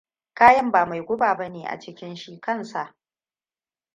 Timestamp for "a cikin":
1.67-2.15